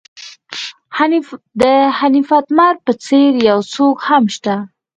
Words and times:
د 1.61 1.63
حنیف 1.97 2.29
اتمر 2.39 2.73
په 2.85 2.91
څېر 3.05 3.31
یو 3.49 3.59
څوک 3.73 3.97
هم 4.07 4.23
شته. 4.35 4.55